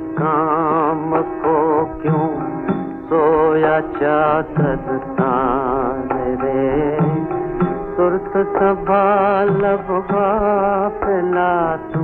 काम 0.00 1.22
को 1.22 1.84
क्यों 2.02 2.50
सोया 3.04 3.80
चादर 3.80 4.98
तान 4.98 6.08
रे? 6.42 6.96
सुरत 7.96 8.46
संभाल 8.46 9.60
पिला 11.04 11.76
तू, 11.76 12.00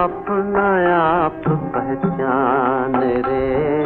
अपना 0.00 0.96
आप 0.96 1.42
पहचान 1.48 3.00
रे। 3.02 3.84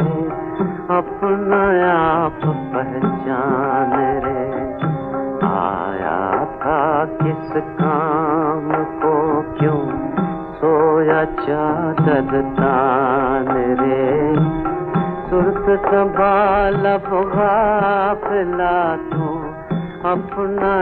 अपना 0.97 1.91
आप 1.91 2.39
पहचान 2.45 4.21
रे। 4.25 4.45
आया 5.47 6.45
था 6.45 7.05
किस 7.05 7.63
काम 7.63 8.83
को 8.83 9.41
क्यों 9.59 10.15
सोया 10.53 11.25
चादर 11.25 12.41
तान 12.41 12.84
संभाल 15.83 16.83
गाफिला 17.35 18.77
तू 18.95 19.27
अपना 20.11 20.73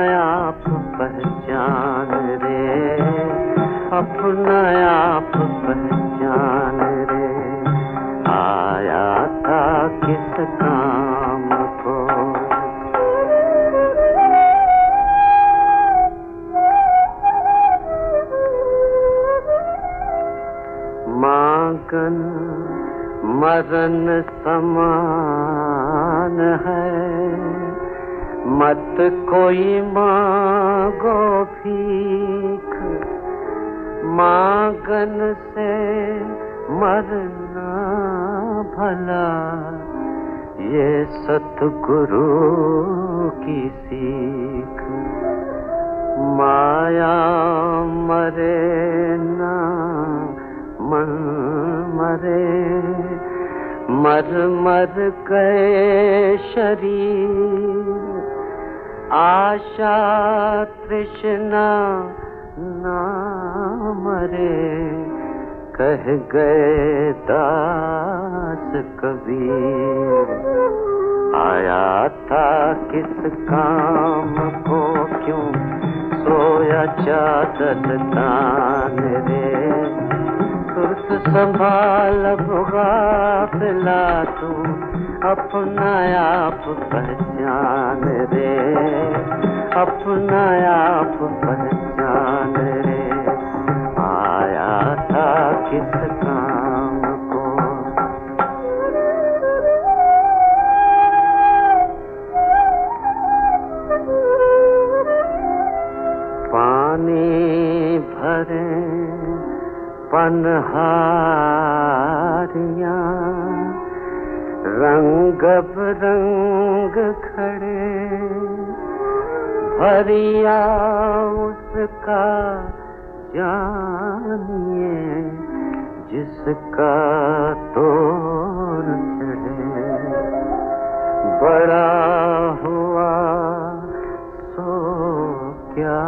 क्या 135.75 136.01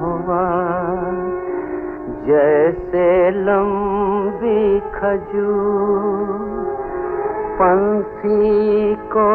हुआ? 0.00 0.44
जैसे 2.26 3.30
लंबी 3.30 4.80
खजूर 4.80 6.54
पंछी 7.58 8.94
को 8.94 9.30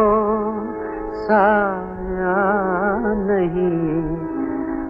साया 1.14 2.40
नहीं 3.16 4.16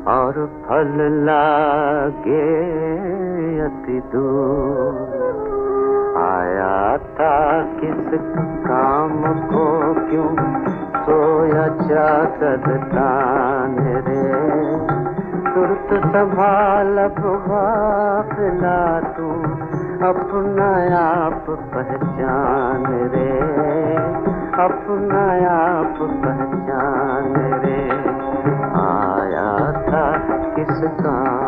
और 0.04 0.32
फल 0.32 0.97
लागे 1.26 2.50
अति 3.60 4.03
दूर। 4.12 5.20
आया 6.20 6.97
था 6.97 7.62
किस 7.62 8.20
काम 8.66 9.22
को, 9.22 9.94
क्यों 10.10 10.34
सोया 11.04 11.69
चादर 11.69 12.78
तुरत 15.50 16.05
संभाल 16.05 17.09
प्रभाला 17.09 19.00
तू 19.00 19.31
अपना 20.06 20.71
आप 21.22 21.47
पहचान 21.49 23.11
रे। 23.15 23.41
अपना 24.65 25.49
आप 25.50 25.99
पहचान 26.00 27.34
रे। 27.65 27.91
आया 28.81 29.72
था 29.72 30.19
किस 30.55 30.81
काम 31.00 31.39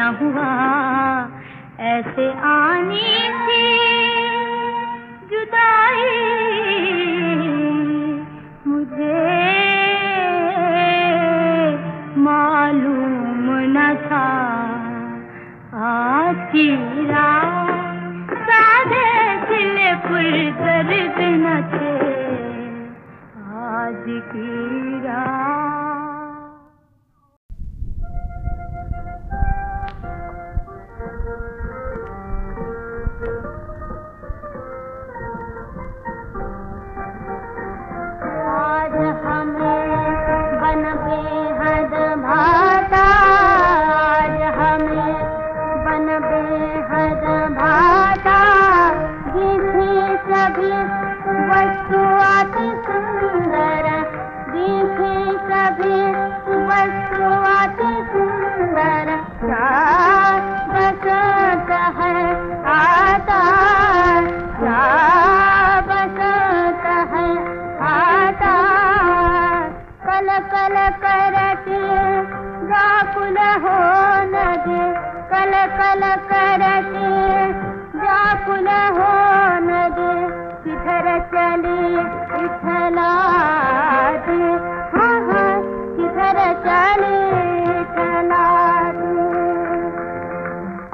ना 0.00 0.08
हुआ। 0.08 0.50
ऐसे 1.86 2.32
आने 2.40 3.12
से 3.44 3.62
जुदाई 5.30 6.04
मुझे 8.66 9.20
मालूम 12.18 13.44
न 13.76 13.96
था। 14.06 14.28
आती 15.84 16.76
रात 17.04 18.88
दिल 19.50 19.76
पर 19.96 20.30
दर्द 20.60 21.18
न 21.20 21.62
थे। 21.72 21.96
आज 23.66 24.04
की 24.32 24.89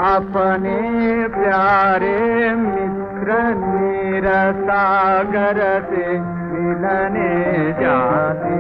अपने 0.07 0.81
प्यारे 1.29 2.19
मित्र 2.55 3.39
मेरा 3.55 4.41
सागर 4.53 5.59
से 5.91 6.07
मिलने 6.21 7.33
जाते। 7.81 8.59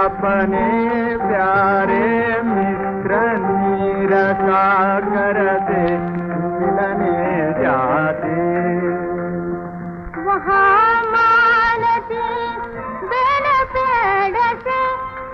अपने 0.00 0.68
प्यारे 1.16 2.08
मित्र 2.42 3.20
नीर 3.38 4.12
सागर 4.42 5.38
से 5.68 5.84
मिलने 5.98 7.19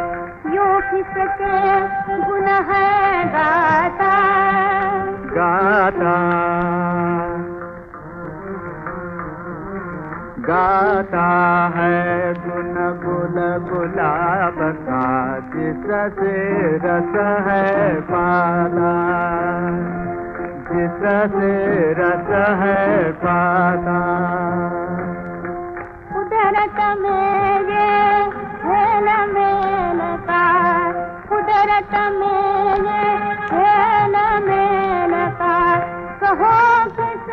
यो 0.54 0.80
किसके 0.80 1.80
गुन 2.24 2.48
है 2.48 3.24
गाता। 3.28 4.16
गाता। 5.10 6.36
गाता 10.38 11.72
है 11.76 12.34
गुन 12.34 12.74
गुल 13.04 13.68
गुलाब 13.72 14.72
का 14.72 15.38
जिस 15.38 15.86
रस 16.84 17.46
है 17.46 18.00
पाला 18.00 19.26
जिससे 20.68 21.50
रस 21.98 22.30
है 22.60 23.12
पाता। 23.22 23.98
कुदरत 26.08 26.78
मेरे 27.02 27.86
खेल 28.62 29.08
मेलता 29.34 30.42
कुदरत 31.28 31.94
मेरे 32.16 33.04
खेल 33.50 34.16
मेलता 34.46 35.54
कहो 36.22 36.54
किस 36.96 37.30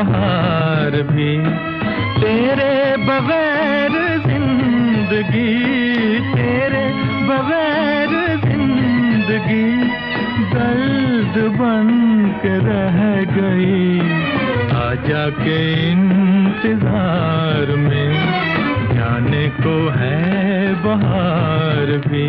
बहार 0.00 0.94
भी 1.06 1.32
तेरे 2.20 2.74
बगैर 2.98 3.96
ज़िंदगी, 4.26 5.50
तेरे 6.30 6.84
बगैर 7.26 8.14
ज़िंदगी 8.44 9.66
दर्द 10.54 11.36
बन 11.58 11.90
के 12.42 12.54
रह 12.66 12.98
गई। 13.34 13.98
आजा 14.80 15.28
के 15.40 15.60
इंतज़ार 15.90 17.76
में 17.76 18.10
जाने 18.94 19.46
को 19.60 19.76
है 19.98 20.74
बहार 20.84 21.96
भी। 22.08 22.28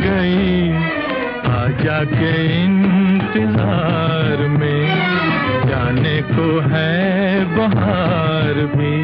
गई। 0.00 0.72
आजा 1.52 2.04
के 2.04 2.32
इंतज़ार 2.64 4.48
में, 4.48 4.86
जाने 5.68 6.22
को 6.22 6.60
है 6.60 7.44
बहार 7.56 8.54
भी। 8.54 8.94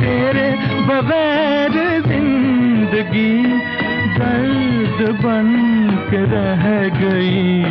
तेरे 0.00 0.48
बगैर 0.86 2.00
ज़िंदगी 2.00 3.34
दर्द 4.18 5.10
बन 5.24 5.48
के 6.10 6.22
रह 6.24 6.64
गई। 6.98 7.62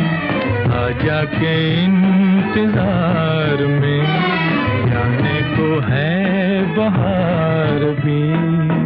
आजा 0.74 1.24
के 1.24 1.84
इंतज़ार 1.84 3.66
में, 3.66 4.04
जाने 4.86 5.40
को 5.56 5.80
है 5.80 6.20
बहार 6.76 7.84
भी। 8.00 8.81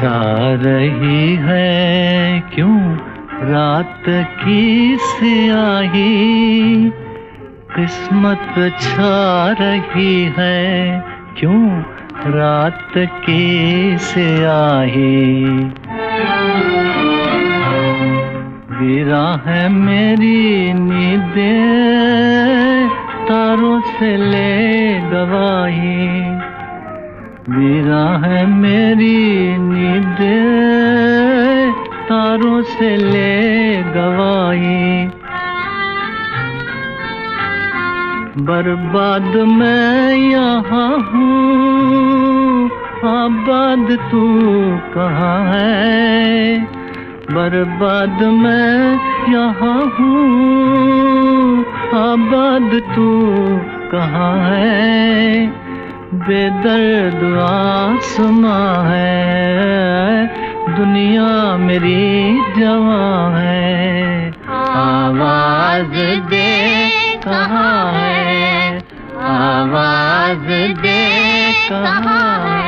छा 0.00 0.36
रही 0.38 1.36
है? 1.36 2.40
क्यों 2.54 2.96
रात 3.42 4.04
की 4.08 4.96
सियाही 5.00 6.90
किस्मत 7.76 8.72
छा 8.80 9.50
रही 9.60 10.32
है? 10.38 11.04
क्यों 11.38 11.82
रात 12.26 12.92
की 12.96 13.98
सियाही? 13.98 15.44
गिरा 18.80 19.42
है 19.46 19.68
मेरी 19.68 20.72
नींदे, 20.72 21.68
तारों 23.28 23.80
से 23.80 24.16
ले 24.16 25.00
गवाही। 25.00 26.39
मेरा 27.48 28.06
है 28.24 28.46
मेरी 28.46 29.56
नींद, 29.58 30.18
तारों 32.08 32.62
से 32.62 32.96
ले 32.96 33.82
गवाई 33.82 35.06
बर्बाद 38.44 39.36
मैं 39.36 40.14
यहाँ 40.14 40.98
हूँ, 40.98 42.66
आबाद 43.04 43.96
तू 44.10 44.26
कहाँ 44.94 45.40
है? 45.44 46.60
बर्बाद 47.32 48.22
मैं 48.22 48.92
यहाँ 49.32 49.80
हूँ, 49.98 51.64
आबाद 51.94 52.80
तू 52.94 53.08
कहाँ 53.92 54.34
है? 54.48 55.69
बेदर्द 56.14 57.38
आसमां 57.40 58.86
है 58.86 60.26
दुनिया 60.76 61.56
मेरी 61.56 62.40
जवा 62.58 63.38
है। 63.38 64.32
आवाज़ 64.48 66.26
दे 66.30 66.90
कहा 67.24 67.90
है? 67.90 68.76
आवाज़ 69.22 70.48
दे 70.80 71.00
कहा 71.68 72.44
है 72.44 72.59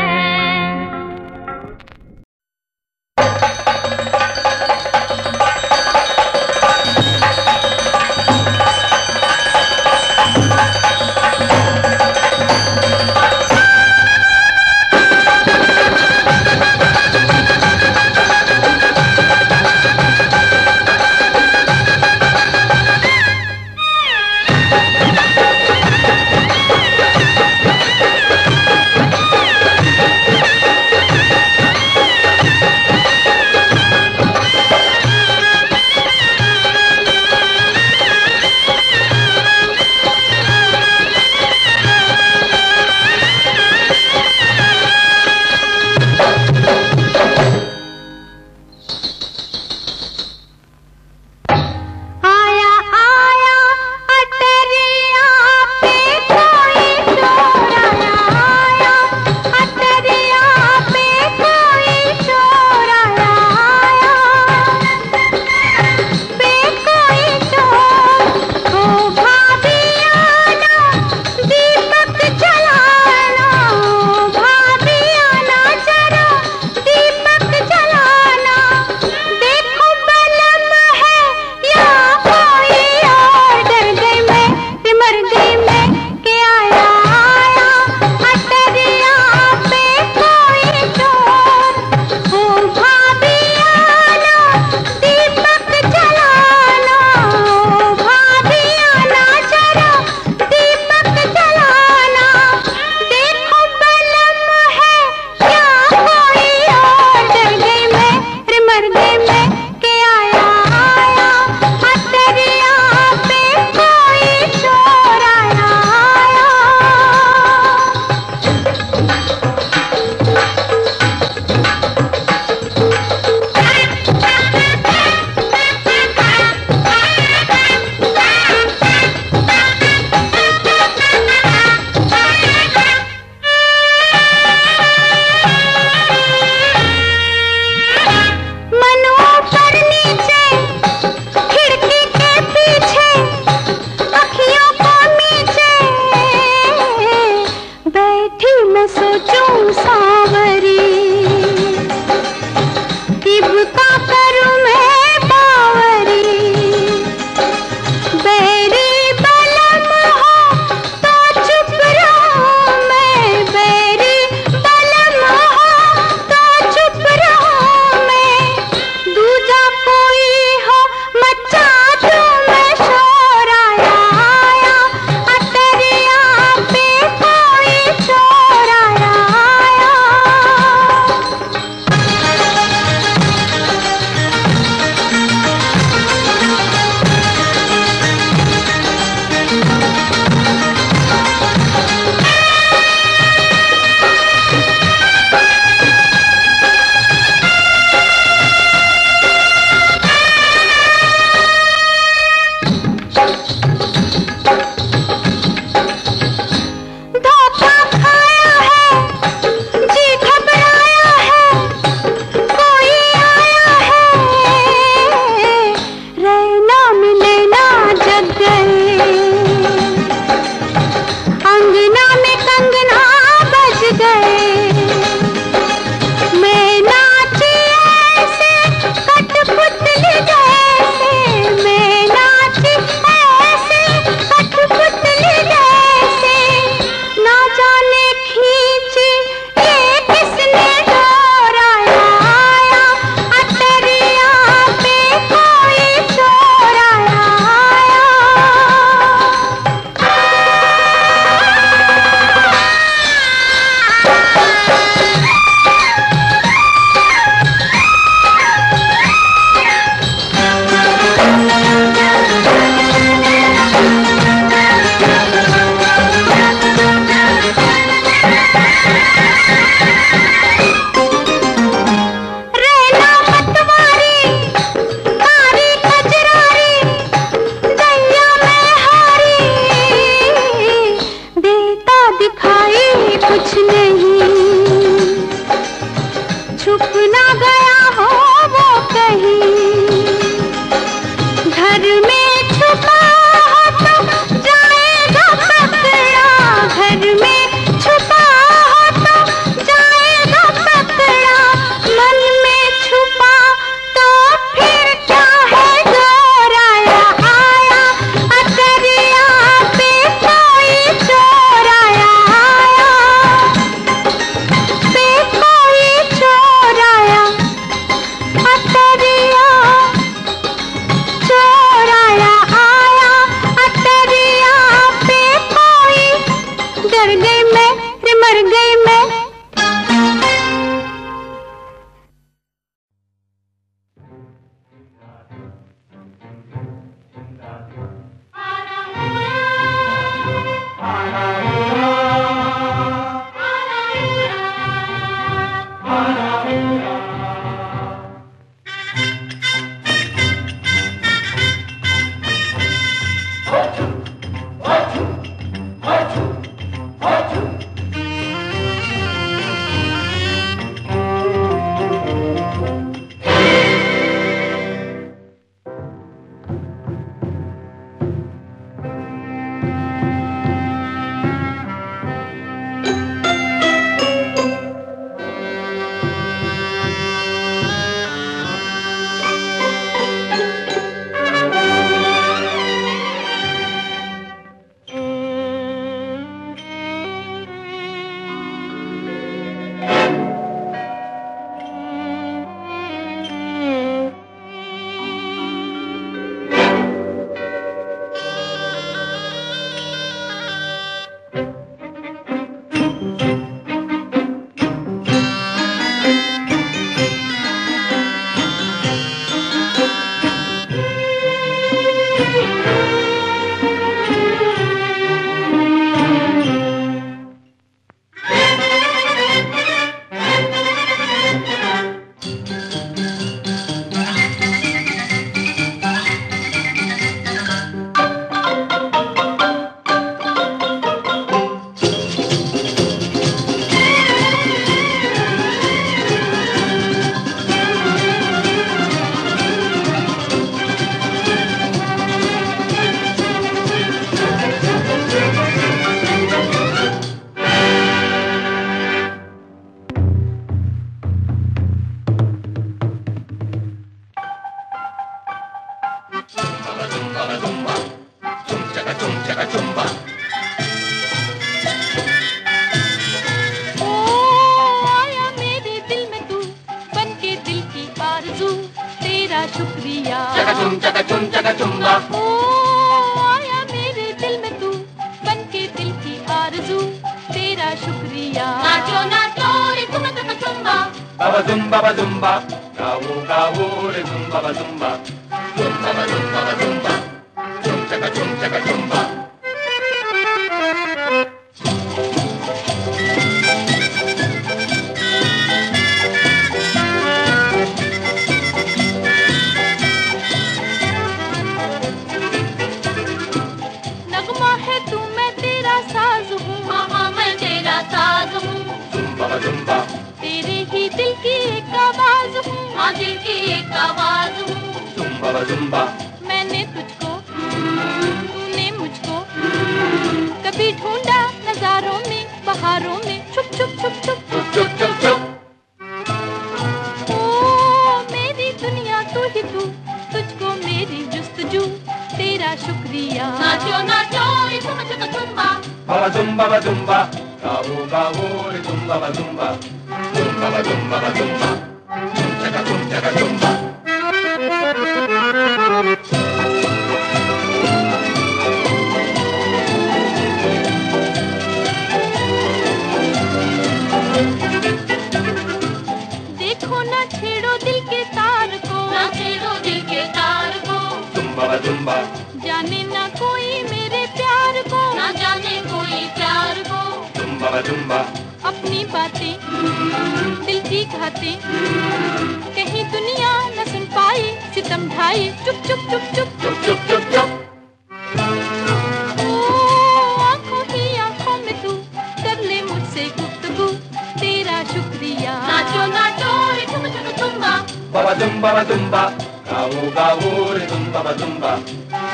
baba 587.92 588.12
dum 588.18 588.40
baba 588.40 588.62
dum 588.64 588.82
ba 588.90 589.02
gawo 589.46 589.80
gawo 589.96 590.30
re 590.56 590.64
dum 590.70 590.82
baba 590.92 591.12
dum 591.18 591.32
ba 591.42 591.52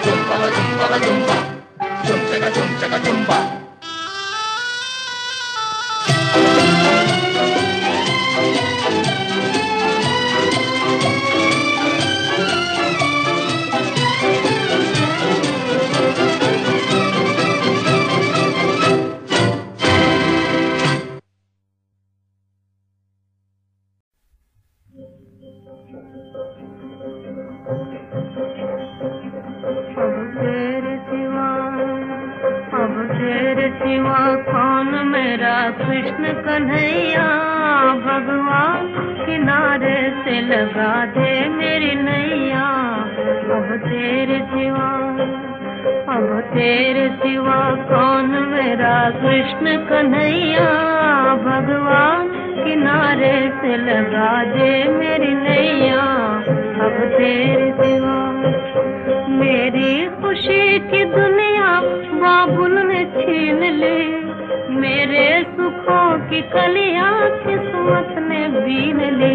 dum 0.05 0.19
baba 0.29 0.47
dum 0.55 0.67
baba 0.79 0.97
dum 1.05 1.19
ba 1.29 1.37
dum 2.07 2.21
chaka 2.31 2.49
dum 2.55 2.69
chaka 2.81 2.99
dum 3.05 3.19
ba 3.29 3.58
Krishna 49.49 49.77
Kanhaiya, 49.77 50.65
भगवान 51.35 52.29
किनारे 52.65 53.37
से 53.61 53.77
लगा 53.77 54.45
दे 54.45 54.85
मेरी 54.85 55.35
नैया। 55.35 56.01
अब 56.85 56.97
तेरे 57.17 57.73
सिवा 57.73 58.19
मेरी 59.29 60.07
खुशी 60.23 60.79
की 60.79 61.05
दुनिया 61.05 61.81
बाबुल 62.19 62.79
ने 62.79 63.05
छीन 63.05 63.63
ली। 63.63 64.05
मेरे 64.75 65.47
सुखों 65.57 66.19
की 66.31 66.43
कलिया 66.43 67.11
किस्मत 67.47 68.15
ने 68.19 68.49
बीन 68.49 69.01
ली। 69.01 69.35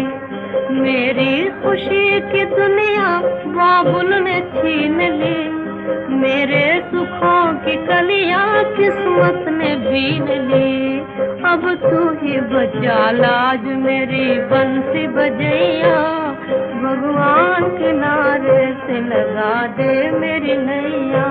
मेरी 0.80 1.48
खुशी 1.62 2.20
की 2.20 2.44
दुनिया 2.44 3.20
बाबुल 3.46 4.14
ने 4.14 4.40
छीन 4.40 5.00
ली। 5.00 5.64
मेरे 6.08 6.82
सुखों 6.90 7.54
की 7.54 7.76
कलिया 7.86 8.62
किस्मत 8.76 9.33
बचा 12.54 13.10
लाज 13.10 13.64
मेरी 13.78 14.26
बंसी 14.50 15.06
बजैया। 15.06 15.96
भगवान 16.82 17.64
किनारे 17.78 18.62
से 18.82 19.00
लगा 19.00 19.54
दे 19.76 20.10
मेरी 20.10 20.56
नैया। 20.56 21.26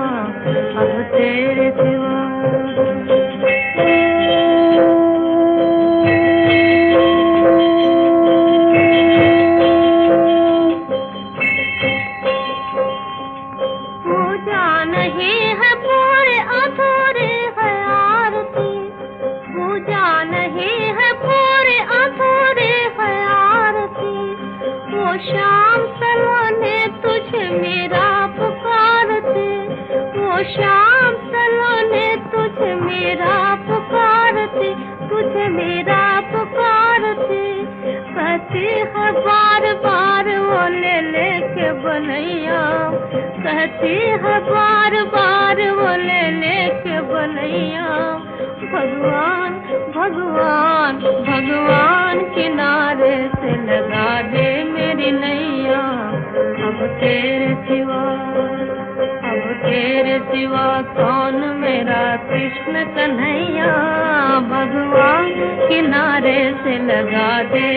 अब 0.80 0.92
तेरे 1.12 1.70
सिवा 1.70 2.14
से 66.94 67.73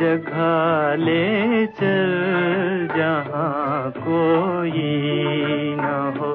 जगह 0.00 1.04
ले 1.04 1.66
चल, 1.66 2.88
जहाँ 2.96 3.90
कोई 3.96 4.82
न 5.76 6.14
हो। 6.18 6.30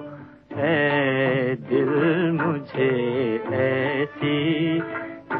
ऐ 0.61 1.55
दिल 1.55 1.91
मुझे 2.41 2.91
ऐसी 3.53 4.79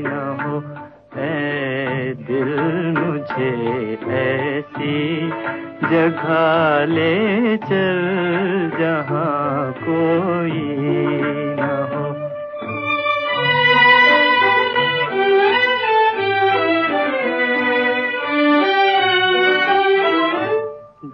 दिल 2.41 2.59
मुझे 2.97 3.49
ऐसी 4.19 5.29
जगह 5.91 6.85
ले 6.85 7.57
चल 7.57 7.99
जहाँ 8.79 9.71
कोई 9.83 10.61
हो। 11.91 12.05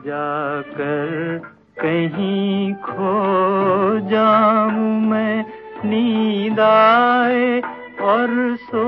जाकर 0.08 1.42
कहीं 1.82 2.74
खो 2.74 3.16
जाऊँ 4.10 5.02
मैं, 5.02 5.46
नींद 5.86 6.60
आए 6.60 7.62
और 8.08 8.56
सो 8.56 8.84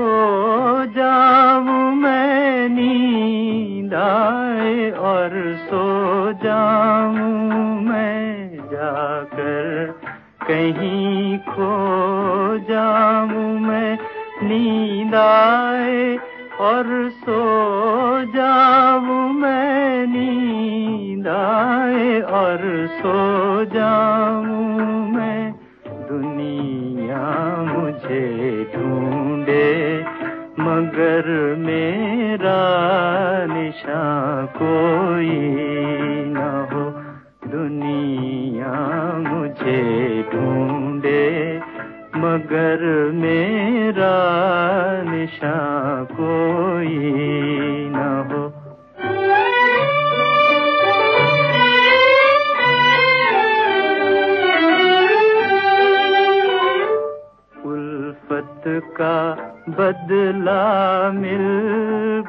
जाऊँ 0.86 1.94
मैं, 1.94 2.68
नींद 2.68 3.94
आए 3.94 4.90
और 4.90 5.30
सो 5.56 6.32
जाऊँ 6.32 7.82
मैं, 7.82 8.56
जाकर 8.56 9.86
कहीं 10.42 11.38
खो 11.38 11.72
जाऊँ 12.58 13.60
मैं। 13.60 13.98
नींद 14.42 15.14
आए 15.14 16.16
और 16.60 17.10
सो 17.10 17.40
जाऊँ 18.34 19.32
मैं, 19.32 20.06
नींद 20.06 21.28
आए 21.28 22.20
और 22.20 22.86
सो 22.90 23.64
जाऊँ 23.64 25.12
मैं। 25.12 25.59
दुनिया 26.10 27.56
मुझे 27.56 28.64
ढूंढे, 28.74 30.00
मगर 30.60 31.54
मेरा 31.58 32.60
निशान 33.54 34.46
कोई 34.46 35.30
न 36.26 36.68
हो। 36.72 36.90
दुनिया 37.50 38.74
मुझे 39.18 40.22
ढूंढे, 40.34 41.58
मगर 42.16 43.10
मेरा 43.14 44.16
निशान 45.12 46.04
कोई 46.04 46.98
न 47.90 48.28
हो। 48.32 48.49
का 58.78 59.34
बदला 59.68 60.62
मिल 61.10 61.46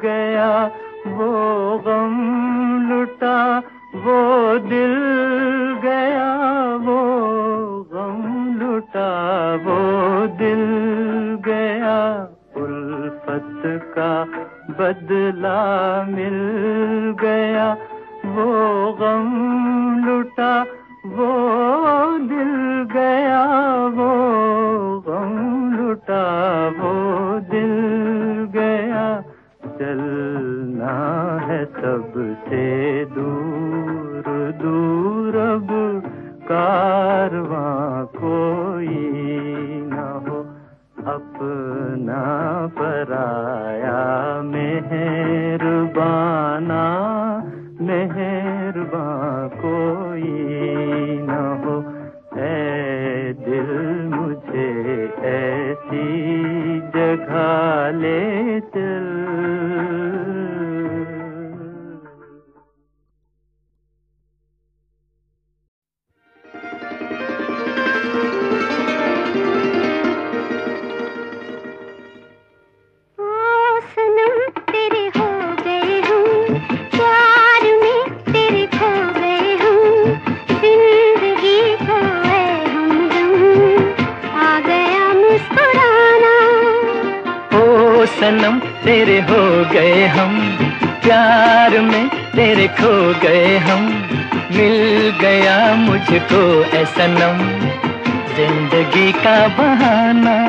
गया। 0.02 0.70
वो 1.06 1.30
गम 1.86 2.14
लुटा, 2.90 3.58
वो 3.94 4.58
दिल 4.58 4.94
गया। 5.82 6.42
वो 6.76 7.00
गम 7.92 8.54
लुटा, 8.60 9.10
वो 9.54 9.80
दिल 10.26 10.62
गया। 11.52 12.22
उल्फत 12.56 13.62
का 13.98 14.24
बदला 14.70 16.02
मिल 16.04 16.38
गया। 17.20 17.76
वो 18.26 18.92
गम 19.00 19.28
लुटा 20.06 20.66
वो 21.06 22.18
दिल 22.18 22.84
गया, 22.92 23.46
वो 23.86 24.12
गम 25.08 25.74
लुटा, 25.76 26.68
वो 26.68 27.40
दिल 27.40 27.74
गया। 28.52 29.22
चलना 29.78 30.96
है 31.44 31.64
सबसे 31.64 33.04
दूर 33.04 34.24
दूर 34.62 35.36
अब 35.36 35.68
कारवां 36.44 38.06
कोई 38.06 39.04
न 39.84 39.94
हो। 40.28 40.38
अपना 41.12 42.24
पराया 42.78 44.02
मेहरबाना, 44.42 45.94
मेहरबा 47.80 49.06
कोई 49.54 50.91
जगह 57.12 57.98
ले 58.00 58.60
चल। 58.60 59.61
गए 89.72 90.06
हम, 90.06 90.58
प्यार 91.04 91.80
में 91.80 92.08
तेरे 92.08 92.68
खो 92.68 93.20
गए 93.20 93.56
हम। 93.58 93.84
मिल 94.52 95.12
गया 95.20 95.74
मुझको 95.74 96.64
ऐसा 96.64 97.06
नम, 97.06 97.38
ज़िंदगी 98.36 99.12
का 99.12 99.48
बहाना। 99.48 100.41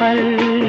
पल 0.00 0.59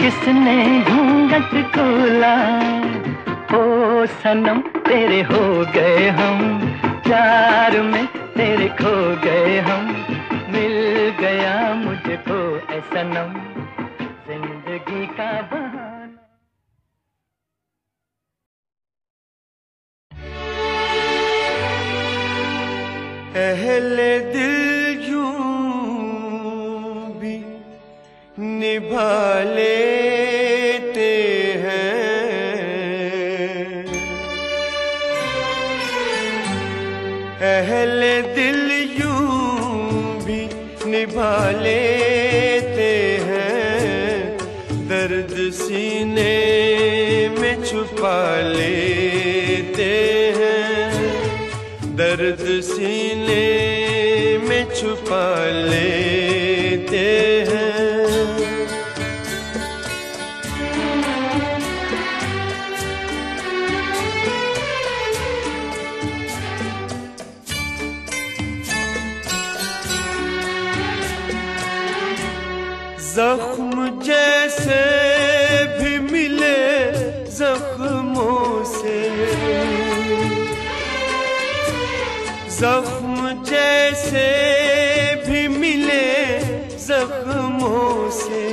किसने 0.00 0.80
घूंघट 0.80 1.52
खोला? 1.74 2.34
ओ 3.56 4.06
सनम, 4.06 4.60
तेरे 4.60 5.22
हो 5.22 5.42
गए 5.74 6.08
हम। 6.08 6.38
प्यार 7.06 7.80
में 7.82 8.06
तेरे 8.06 8.68
खो 8.68 8.94
गए 9.24 9.58
हम। 9.58 9.86
मिल 10.52 10.76
गया 11.20 11.74
मुझको 11.74 12.38
ऐ 12.72 12.80
सनम। 12.80 13.32
ज़िंदगी 14.28 15.06
का 15.06 15.30
बहाना। 15.42 15.90
अहले 23.36 24.18
दिल 24.32 25.10
यूँ 25.10 25.30
भी 27.20 27.36
निभा 28.58 29.42
लेते 41.50 42.92
हैं 43.22 44.38
दर्द 44.88 45.34
सीने 45.52 46.36
में 47.40 47.64
छुपा 47.64 48.40
लेते 48.40 49.92
हैं। 50.36 50.90
दर्द 51.96 52.44
सीने 52.62 53.44
में 54.48 54.64
छुपा 54.74 55.26
लेते 55.50 56.03
जख्म 82.64 83.44
जैसे 83.44 84.28
भी 85.24 85.40
मिले 85.48 86.04
जख्मों 86.84 88.10
से। 88.10 88.44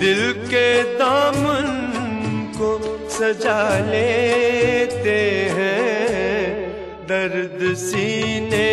दिल 0.00 0.22
के 0.46 0.68
दामन 0.98 1.66
को 2.58 2.70
सजा 3.10 3.62
लेते 3.88 5.18
हैं, 5.56 6.44
दर्द 7.08 7.58
सीने 7.76 8.70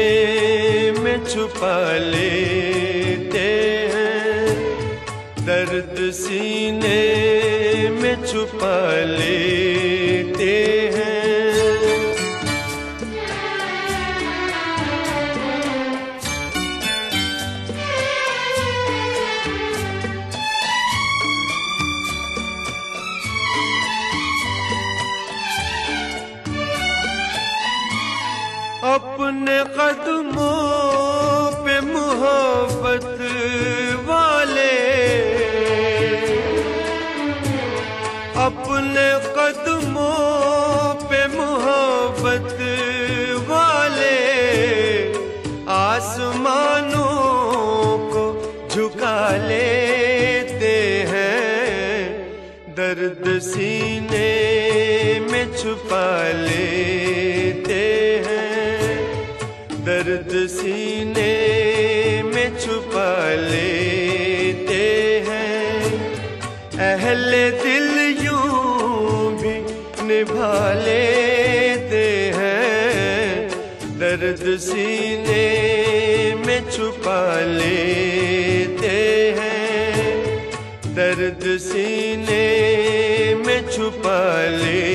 में 0.99 1.17
छुपा 1.25 1.77
लेते 1.97 3.47
हैं। 3.93 4.45
दर्द 5.45 5.97
सीने 6.13 7.01
में 8.01 8.15
छुपा 8.25 8.77
लेते 9.17 9.42
सीने 74.63 75.45
में 76.45 76.71
छुपा 76.71 77.21
लेते 77.41 78.95
हैं। 79.39 79.91
दर्द 80.95 81.43
सीने 81.61 82.45
में 83.45 83.61
छुपा 83.71 84.21
लेते 84.57 84.92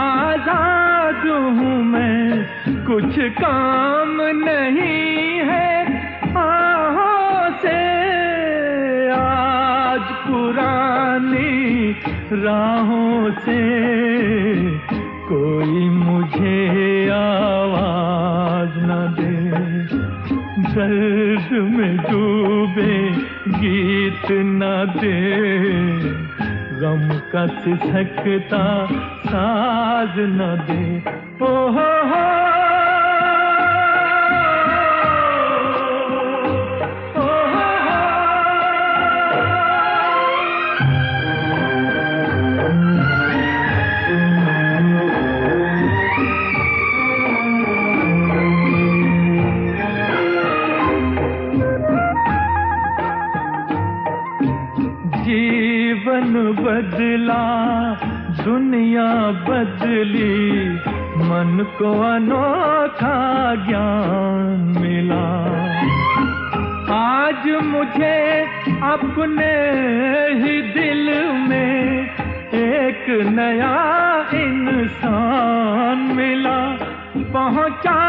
आज़ाद 0.00 1.26
हूँ 1.26 1.84
मैं। 1.84 2.44
कुछ 2.86 3.18
काम 3.18 4.16
नहीं 4.20 5.38
है 5.50 5.70
आहों 6.36 7.50
से। 7.62 7.78
आज 9.12 10.00
पुरानी 10.00 11.96
राहों 12.32 13.30
से 13.30 13.60
कोई 15.28 15.88
मुझे 15.88 17.08
आवाज़ 17.10 18.76
न 18.78 19.14
दे। 19.18 19.40
दर्द 20.74 21.52
में 21.52 21.96
डूबे 21.96 23.10
गीत 23.58 24.26
न 24.30 24.92
दे। 24.96 25.20
गम 26.80 27.08
का 27.32 27.46
सिसकता 27.46 28.86
साज 29.30 30.14
न 30.38 30.50
दे। 30.68 30.82
ओ 31.46 31.50
हो 31.76 31.88
हो 32.10 32.22
दुनिया 58.50 59.30
बदली, 59.48 60.70
मन 61.26 61.66
को 61.78 61.90
अनोखा 62.02 63.18
ज्ञान 63.54 64.58
मिला। 64.80 65.26
आज 66.96 67.64
मुझे 67.64 68.40
अपने 68.82 69.52
ही 70.40 70.62
दिल 70.62 71.06
में 71.48 72.10
एक 72.54 73.06
नया 73.28 73.76
इंसान 74.34 75.98
मिला। 76.16 76.58
पहुँचा 77.32 78.00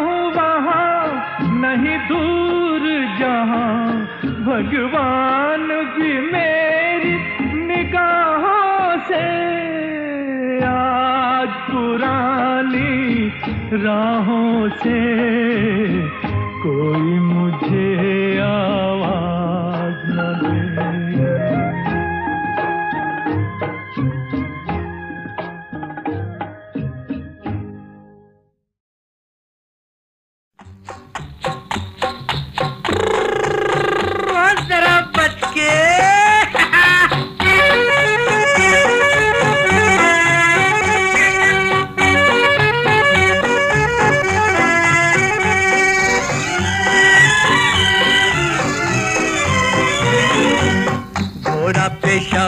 हूँ 0.00 0.32
वहाँ, 0.32 1.28
नहीं 1.42 1.98
दूर 2.08 2.80
जहाँ, 3.20 3.92
भगवान 4.24 5.68
भी 5.96 6.32
मेरी 6.32 6.71
राहों 13.72 14.68
से 14.82 14.98
कोई 16.62 17.18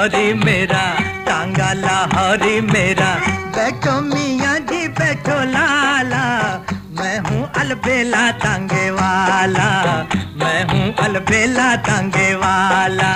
पेशारी 0.05 0.33
मेरा 0.37 0.85
टांगा 1.25 1.73
लाहौरी 1.73 2.61
मेरा। 2.61 3.09
बैठो 3.57 3.93
मियाँ 4.05 4.59
जी 4.69 4.89
बैठो 5.01 5.37
लाला। 5.49 6.25
मैं 6.99 7.19
हूँ 7.25 7.49
अलबेला 7.61 8.25
तांगे 8.45 8.91
वाला 8.91 9.69
मैं 10.37 10.61
हूँ 10.69 10.93
अलबेला 11.05 11.69
तांगे 11.89 12.35
वाला 12.37 13.13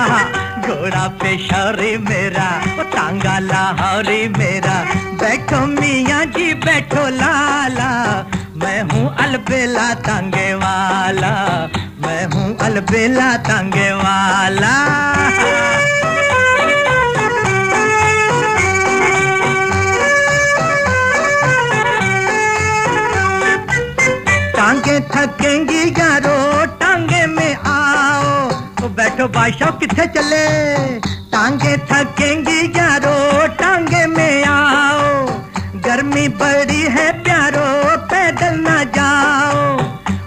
आहा, 0.00 0.20
घोड़ा 0.64 1.06
पेशारी 1.20 1.96
मेरा 2.08 2.48
टांगा 2.94 3.38
लाहौरी 3.38 4.28
मेरा। 4.38 4.76
बैठो 5.20 5.64
मियाँ 5.76 6.24
जी 6.32 6.52
बैठो 6.64 7.08
लाला। 7.20 7.90
मैं 8.56 8.80
हूँ 8.90 9.06
अलबेला 9.24 9.92
तांगे 10.06 10.52
वाला 10.54 11.34
मैं 12.02 12.24
हूँ 12.32 12.56
अलबेला 12.66 13.36
तांगे 13.48 13.90
वाला 13.92 14.72
बैठो 29.18 29.32
बादशाह 29.34 29.70
किथे 29.70 30.06
चले? 30.06 30.46
टांगे 31.30 31.76
थकेंगी 31.90 32.60
यारो, 32.78 33.46
टांगे 33.58 34.06
में 34.06 34.44
आओ। 34.44 35.26
गर्मी 35.74 36.28
बड़ी 36.28 36.82
है 36.82 37.06
प्यारो, 37.22 37.66
पैदल 38.06 38.54
ना 38.60 38.76
जाओ। 38.96 39.74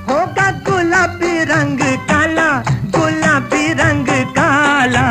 होगा 0.10 0.52
गुलाबी 0.68 1.44
रंग 1.44 1.80
काला, 1.80 2.50
गुलाबी 2.92 3.74
रंग 3.74 4.08
काला। 4.36 5.08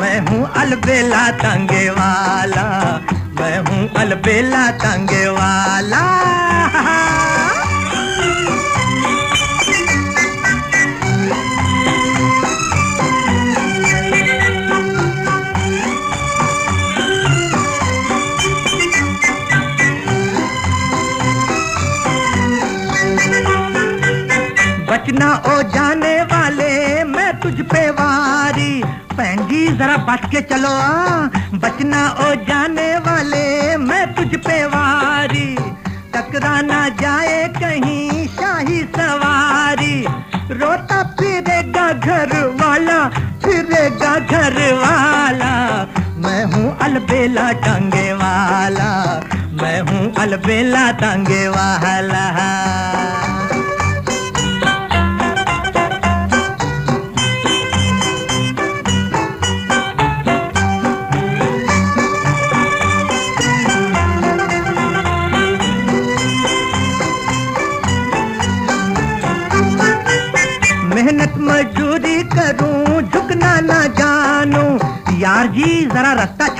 मैं 0.00 0.18
हूँ 0.20 0.50
अलबेला 0.56 1.28
तांगे 1.28 1.88
वाला, 1.90 2.66
मैं 3.40 3.58
हूँ 3.60 3.88
अलबेला 3.96 4.70
तांगे 4.70 5.26
वाला। 5.28 6.21
बच 30.12 30.24
के 30.30 30.40
चलो 30.48 30.68
आ 30.68 31.28
बचना 31.56 32.00
ओ 32.20 32.24
जाने 32.44 32.88
वाले, 33.04 33.76
मैं 33.80 34.04
तुझ 34.14 34.28
पे 34.44 34.56
वारी। 34.68 35.44
टकरा 36.12 36.60
ना 36.60 36.80
जाए 37.00 37.38
कहीं 37.56 38.26
शाही 38.28 38.80
सवारी। 38.96 39.96
रोता 40.60 41.02
फिरेगा 41.16 41.86
घर 41.92 42.34
वाला 42.60 42.98
फिरेगा 43.44 44.14
घर 44.18 44.58
वाला 44.82 45.52
मैं 46.24 46.44
हूँ 46.52 46.76
अलबेला 46.86 47.50
टांगे 47.64 48.12
वाला 48.12 48.90
मैं 49.62 49.80
हूँ 49.88 50.12
अलबेला 50.22 50.90
टांगे 51.00 51.46
वाला 51.48 52.26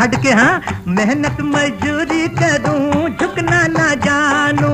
छड़ 0.03 0.17
के 0.23 0.31
हाँ? 0.35 0.83
मेहनत 0.89 1.37
मजदूरी 1.47 2.27
करूँ, 2.35 3.09
झुकना 3.11 3.61
ना 3.71 3.89
जानू। 4.03 4.71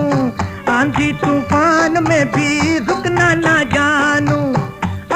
आंधी 0.72 1.12
तूफ़ान 1.20 2.02
में 2.08 2.24
भी 2.32 2.78
रुकना 2.78 3.28
ना 3.34 3.56
जानू। 3.74 4.38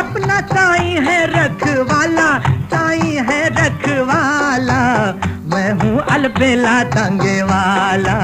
अपना 0.00 0.40
साई 0.52 0.90
है 1.06 1.18
रखवाला 1.32 2.28
साई 2.72 3.16
है 3.28 3.40
रखवाला। 3.56 4.80
मैं 5.52 5.72
हूँ 5.80 5.98
अलबेला 6.12 6.82
टांगे 6.92 7.42
वाला 7.42 8.18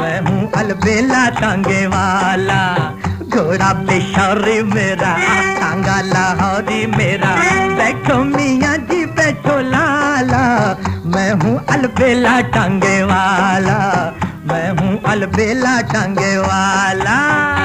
मैं 0.00 0.20
हूँ 0.26 0.50
अलबेला 0.58 1.28
टांगे 1.40 1.86
वाला 1.86 2.62
घोड़ा 3.30 3.72
पेशौरी 3.86 4.62
मेरा 4.74 5.14
टांगा 5.60 6.00
लाहौरी 6.10 6.86
मेरा। 6.96 7.34
बैठो 7.78 8.22
मियाँ 8.24 8.76
मैं 11.32 11.40
हूँ 11.42 11.58
अलबेला 11.72 12.40
टांगे 12.52 13.02
वाला 13.02 13.78
मैं 14.44 14.68
हूँ 14.80 15.00
अलबेला 15.12 15.80
टांगे 15.92 16.36
वाला। 16.38 17.61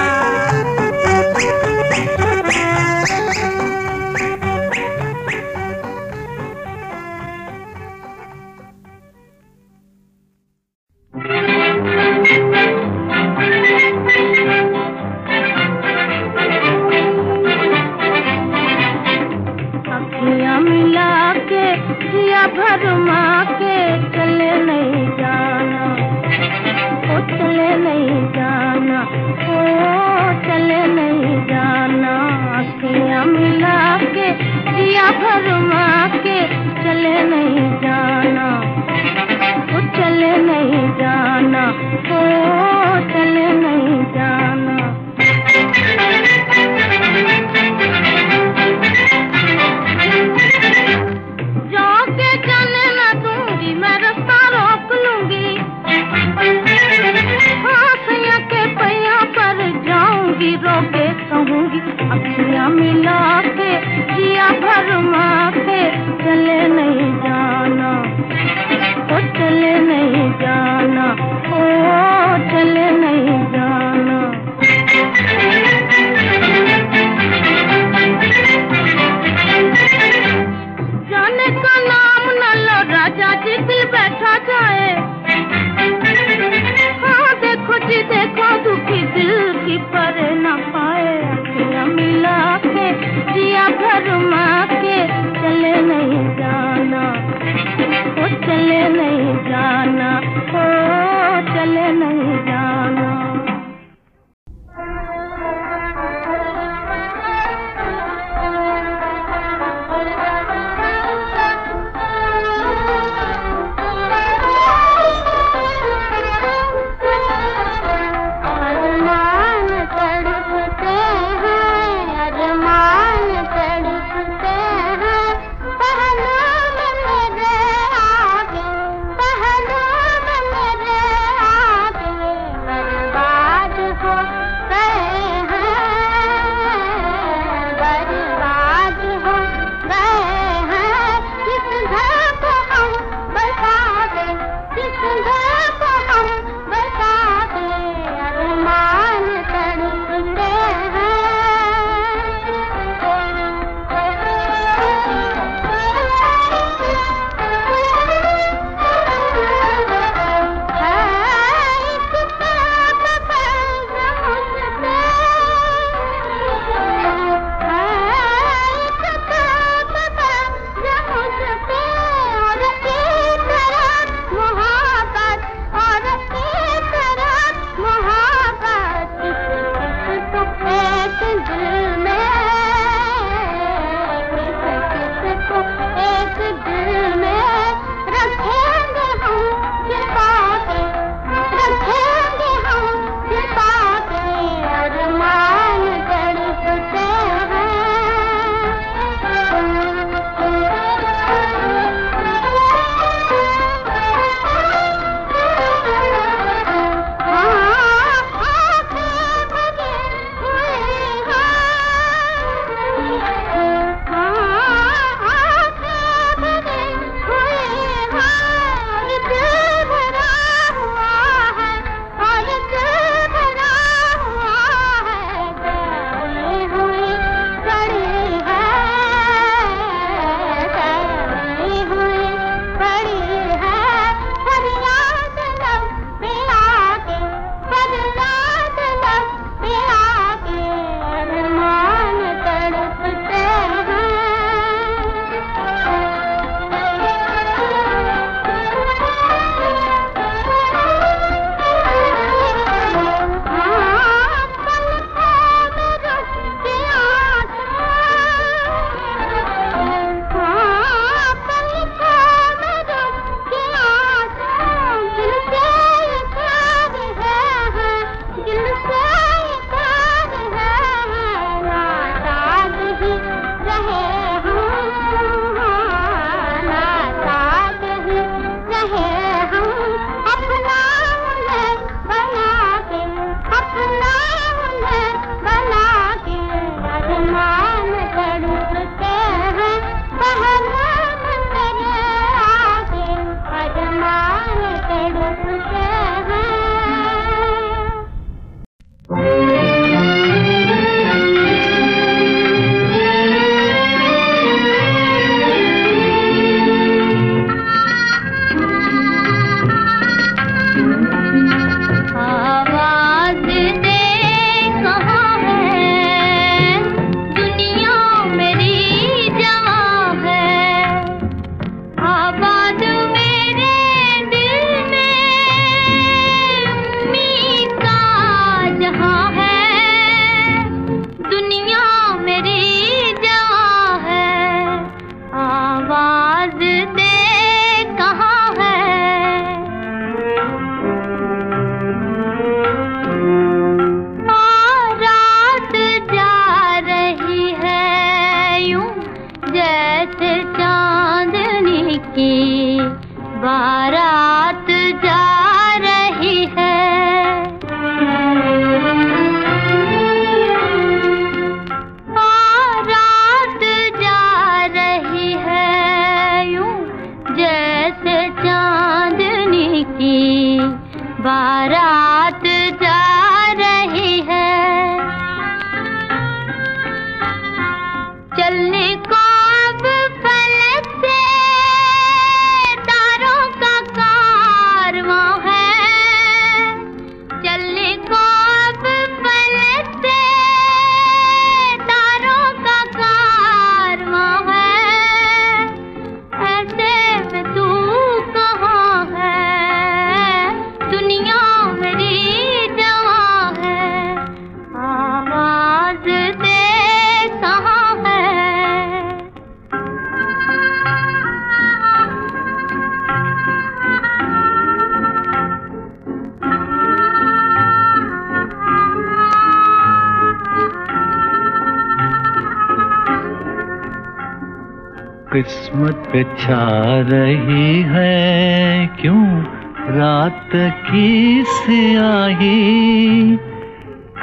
रही 427.02 427.82
है? 427.82 428.90
क्यों 429.02 429.44
रात 429.90 430.50
की 430.56 431.44
स्याही 431.48 433.38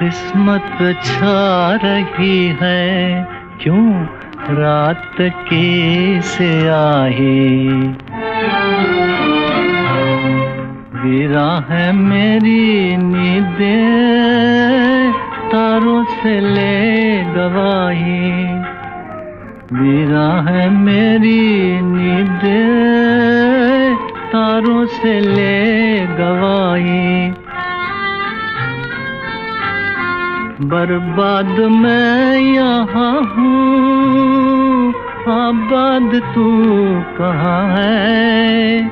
किस्मत 0.00 1.00
छा 1.04 1.74
रही 1.84 2.56
है? 2.62 3.28
क्यों 3.62 4.06
रात 4.50 5.16
की 5.20 6.20
स्याही? 6.20 7.58
गिरा 11.06 11.66
है 11.68 11.92
मेरी 11.92 12.96
नींदें, 12.96 15.12
तारों 15.48 16.04
से 16.04 16.40
ले 16.40 17.22
गवाही। 17.22 18.73
मेरा 19.74 20.26
है 20.48 20.68
मेरी 20.70 21.80
नींद, 21.82 22.42
तारों 24.32 24.84
से 24.86 25.20
ले 25.20 26.06
गवाई 26.06 27.32
बर्बाद 30.70 31.60
मैं 31.72 32.38
यहाँ 32.38 33.16
हूँ, 33.32 34.92
आबाद 35.34 36.14
तू 36.34 36.46
कहाँ 37.18 37.62
है? 37.76 38.82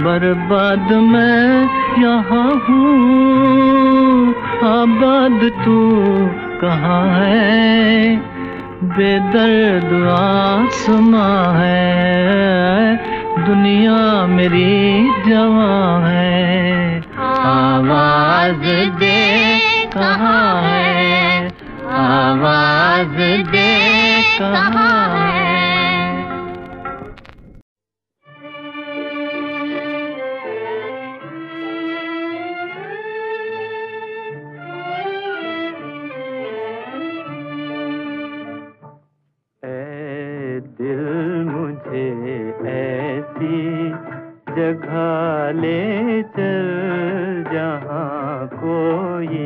बर्बाद 0.00 0.92
मैं 0.92 1.68
यहाँ 2.02 2.50
हूँ, 2.68 4.34
आबाद 4.64 5.50
तू 5.64 5.78
कहाँ 6.60 7.04
है? 7.14 8.39
बेदर्द 8.82 10.08
आसमां 10.08 11.54
है। 11.56 12.96
दुनिया 13.46 14.26
मेरी 14.26 15.10
जवां 15.28 16.02
है। 16.02 17.00
आवाज़ 17.18 18.96
दे 18.98 19.58
कहाँ 19.94 20.62
है? 20.62 21.46
आवाज़ 21.92 23.48
दे 23.50 24.22
कहाँ 24.38 25.18
है? 25.18 25.39
जगह 44.70 45.60
ले 45.60 46.22
चल, 46.22 46.68
जहाँ 47.52 48.46
कोई 48.52 49.38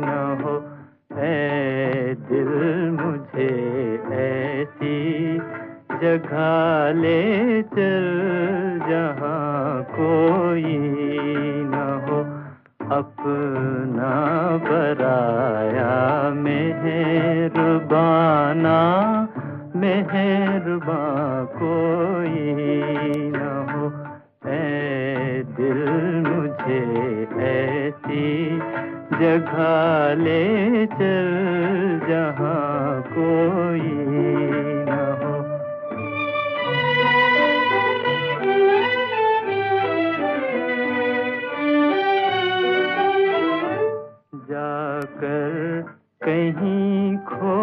न 0.00 0.40
हो। 0.44 0.78
है 1.18 2.14
दिल 2.14 2.52
मुझे 2.90 3.50
ऐसी 4.12 5.38
जगह 6.02 7.00
ले 7.00 7.62
चल, 7.62 8.06
जहाँ 8.88 9.82
कोई 9.82 10.78
न 11.64 12.04
हो। 12.08 12.20
अपना 12.96 14.12
बराया 14.56 16.30
मेहरबाना 16.30 17.18
मेहरबा 19.76 21.02
कोई 21.44 22.54
दिल 25.68 26.22
मुझे 26.26 26.80
ऐसी 27.46 28.58
जगह 29.20 30.14
ले 30.22 30.86
चल 30.86 31.28
जहाँ 32.08 33.02
कोई 33.08 33.90
न 34.88 34.96
जाकर 44.50 45.82
कहीं 46.24 47.16
खो 47.28 47.58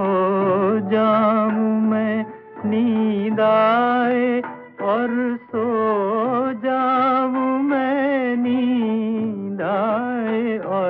जाऊँ 0.91 1.81
मैं, 1.89 2.25
नींद 2.69 3.39
आए 3.39 4.41
और 4.85 5.37
सो 5.51 5.65
जाऊँ। 6.65 7.44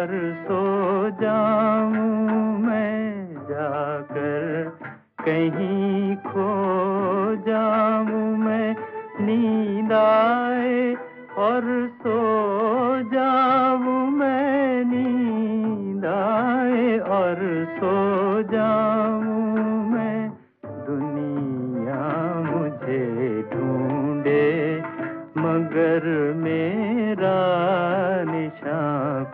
और 0.06 0.36
सो 0.48 1.10
जाऊँ 1.10 2.60
मैं 2.60 3.26
जाकर। 3.34 4.78
कहीं 5.22 6.16
खो 6.16 6.50
जाऊँ 7.36 8.38
मैं, 8.38 8.76
नींद 9.20 9.92
आए 9.92 10.96
और 11.38 11.90
सो 12.04 12.18
जाऊँ 13.10 14.12
मैं, 14.12 14.84
नींद 14.86 16.06
आए 16.06 17.00
और 17.00 17.66
सो 17.70 18.42
जाऊँ 18.44 19.92
मैं। 19.92 20.30
दुनिया 20.66 22.34
मुझे 22.54 23.42
ढूंढे, 23.42 24.80
मगर 25.38 26.25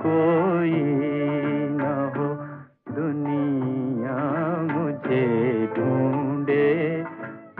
कोई 0.05 0.71
न 1.71 2.13
हो। 2.17 2.27
दुनिया 2.95 4.17
मुझे 4.73 5.25
ढूंढे, 5.77 7.01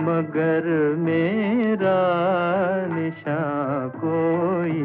मगर 0.01 0.95
मेरा 0.97 1.99
निशान 2.95 3.89
कोई 3.89 4.83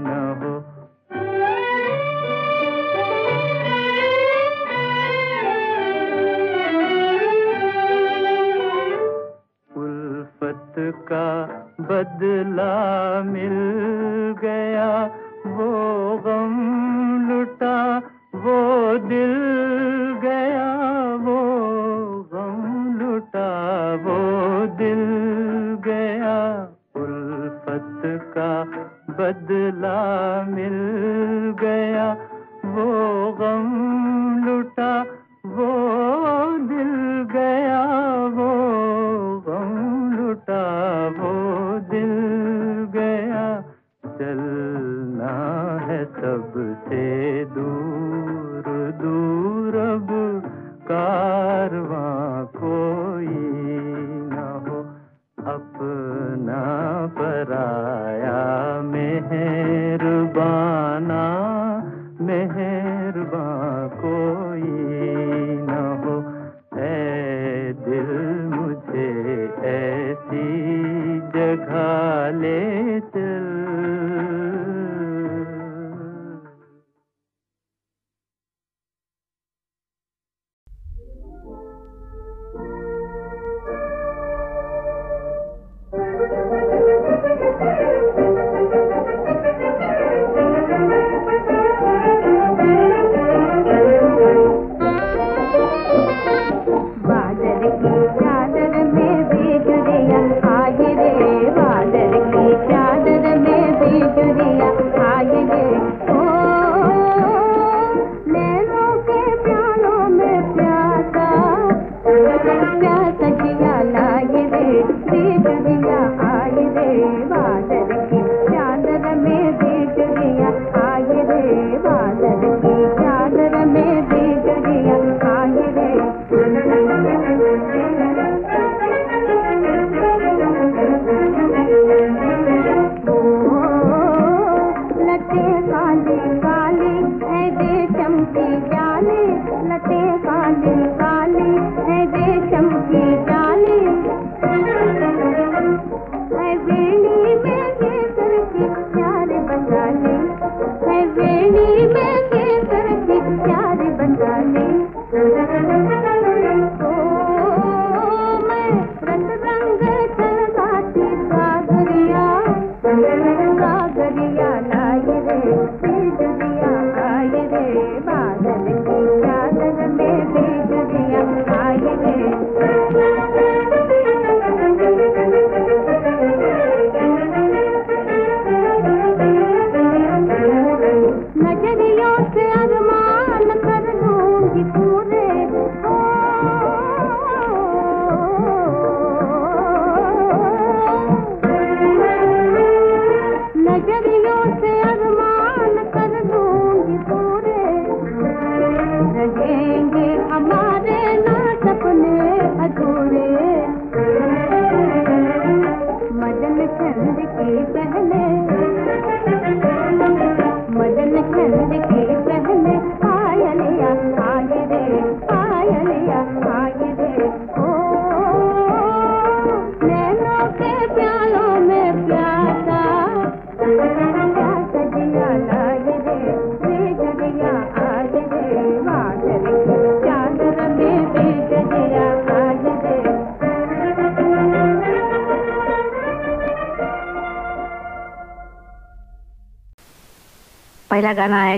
न 0.00 0.36
हो। 0.42 0.54
उल्फत 9.82 10.74
का 10.78 11.28
बदला 11.80 12.37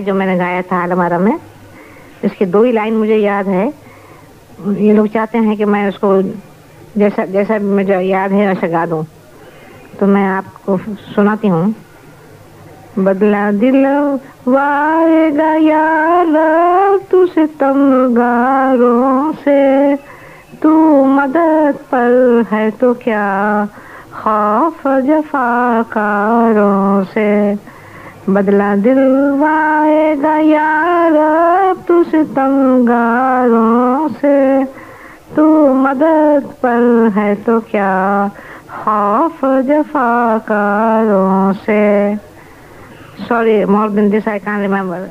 है 0.01 0.05
जो 0.05 0.13
मैंने 0.13 0.37
गाया 0.37 0.61
था 0.61 0.83
आलमारा 0.83 1.19
में, 1.19 1.39
इसकी 2.23 2.45
दो 2.45 2.63
ही 2.63 2.71
लाइन 2.71 2.93
मुझे 2.93 3.15
याद 3.15 3.47
है। 3.47 3.73
ये 4.67 4.93
लोग 4.93 5.07
चाहते 5.07 5.37
हैं 5.37 5.57
कि 5.57 5.65
मैं 5.65 5.89
उसको 5.89 6.21
जैसा 6.97 7.25
जैसा 7.25 7.59
मुझे 7.59 7.99
याद 7.99 8.31
है 8.31 8.47
वैसा 8.47 8.67
गा 8.67 8.85
दूँ। 8.85 9.05
तो 9.99 10.07
मैं 10.07 10.25
आपको 10.25 10.79
सुनाती 11.15 11.47
हूँ। 11.47 11.75
बदला 12.99 13.51
दिल 13.51 13.85
वाएगा 14.47 15.55
यार 15.55 16.99
तुझे 17.11 17.45
तमगारों 17.45 19.33
से, 19.33 19.95
तू 20.61 21.05
मदद 21.05 21.77
पर 21.91 22.45
है 22.51 22.71
तो 22.71 22.93
क्या? 22.93 23.67
खौफ 24.13 24.87
जफाकारों 24.87 27.03
से। 27.03 27.55
बदला 28.29 28.75
दिलवाएगा 28.75 30.37
यार 30.37 31.13
तू 31.87 32.03
सितमगारों 32.03 34.09
से। 34.09 34.65
तू 35.35 35.73
मदद 35.73 36.49
पर 36.63 37.11
है 37.15 37.35
तो 37.35 37.59
क्या? 37.59 38.31
खौफ 38.71 39.45
जफाकारों 39.45 41.53
से। 41.53 42.15
Sorry 43.29 43.65
more 43.65 43.89
than 43.89 44.09
this 44.09 44.27
I 44.27 44.39
can 44.39 44.61
remember 44.61 45.09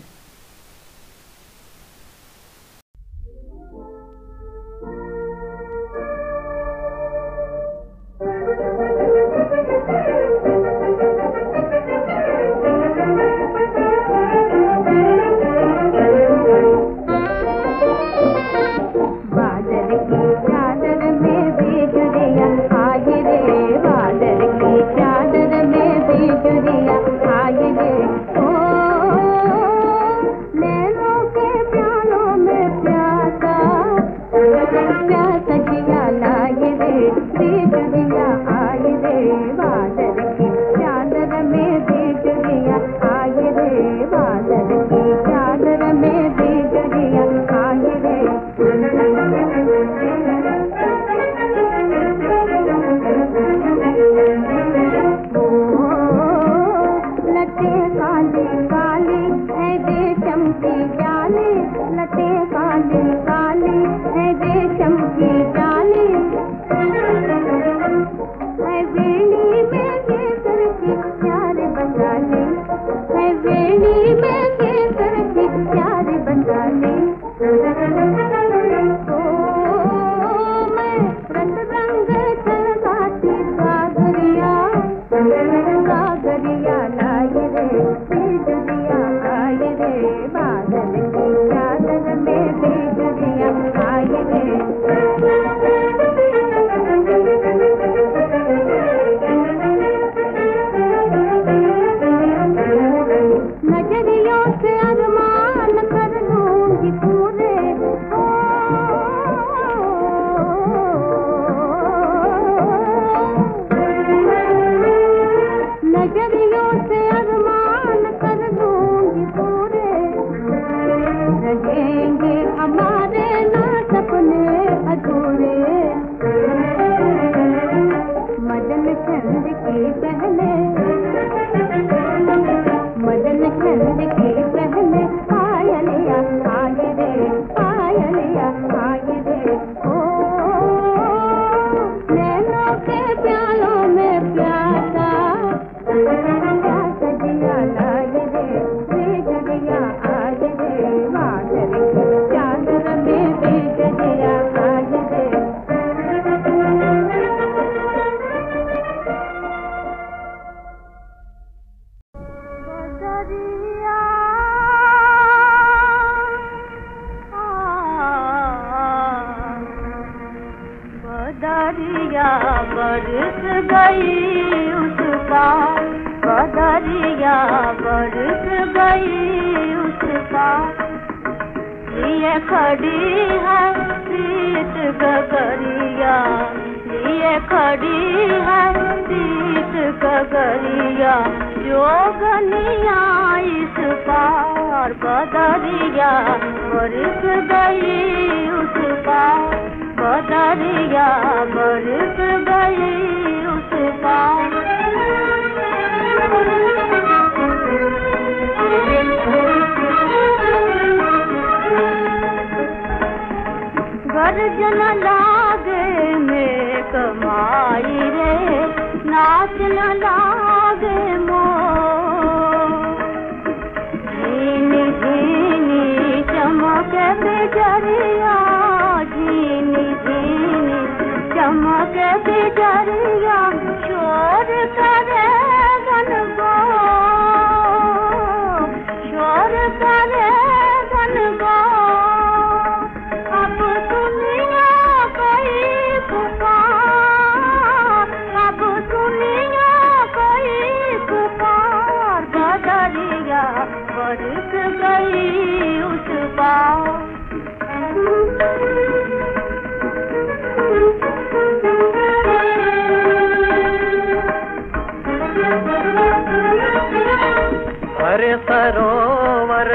सरोवर 268.40 269.68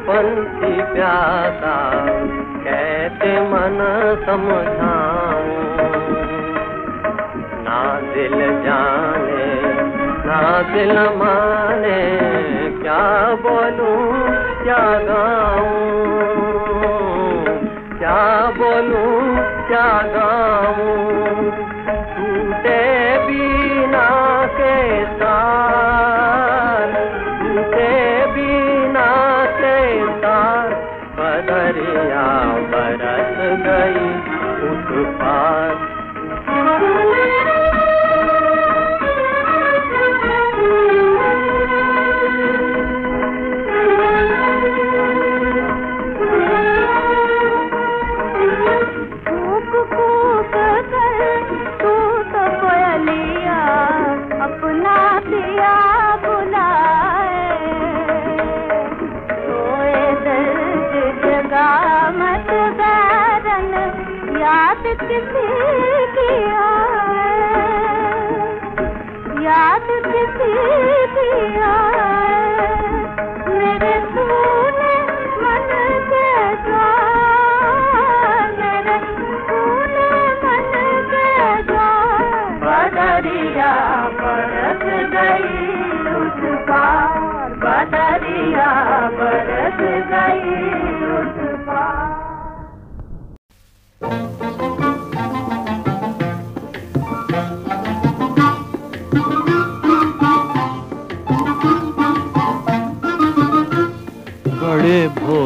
पंछी 0.00 0.82
प्यासा, 0.82 1.90
कैसे 2.64 3.40
मन 3.40 3.78
समझाऊं? 4.26 5.62
ना 7.64 8.00
दिल 8.14 8.62
जाने, 8.62 9.46
ना 10.26 10.62
दिल 10.74 10.98
माने, 10.98 12.00
क्या 12.82 13.34
बोलूँ, 13.34 14.20
क्या 14.64 14.98
गाऊं? 14.98 16.12
क्या 17.98 18.50
बोलूँ, 18.58 19.34
क्या 19.68 20.02
गाऊं? 20.04 21.61
उस 35.42 35.81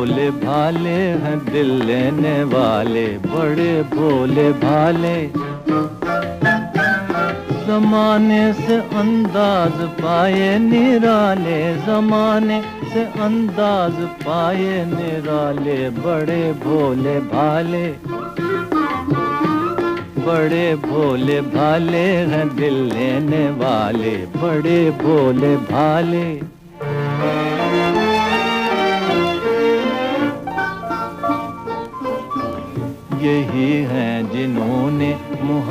भोले 0.07 0.31
भाले 0.31 0.99
हैं 1.23 1.39
दिल 1.45 1.71
लेने 1.83 2.43
वाले, 2.45 3.07
बड़े 3.19 3.83
भोले 3.83 4.53
भाले। 4.53 5.17
जमाने 7.67 8.53
से 8.53 8.77
अंदाज 8.77 9.73
पाए 9.99 10.59
निराले, 10.59 11.59
जमाने 11.87 12.63
से 12.93 13.05
अंदाज 13.21 13.93
पाए 14.23 14.85
निराले, 14.85 15.91
बड़े 15.91 16.53
भोले 16.53 17.19
भाले। 17.27 17.87
बड़े 20.23 20.75
भोले 20.77 21.41
भाले 21.41 22.07
हैं 22.31 22.57
दिल 22.57 22.83
लेने 22.93 23.49
वाले, 23.59 24.17
बड़े 24.37 24.91
भोले 24.91 25.57
भाले। 25.57 26.36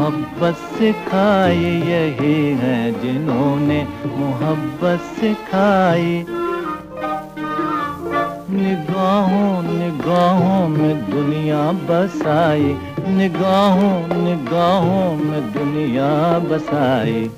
मोहब्बत 0.06 0.56
सिखाई 0.56 1.58
यही 1.58 2.52
है 2.52 3.02
जिन्होंने 3.02 3.88
मोहब्बत 4.06 5.00
सिखाई। 5.20 6.26
निगाहों 8.50 9.64
निगाहों 9.64 10.68
में 10.68 11.12
दुनिया 11.12 11.72
बसाई। 11.72 12.78
निगाहों 13.08 14.24
निगाहों 14.24 15.16
में 15.16 15.54
दुनिया 15.54 16.40
बसाई। 16.40 17.32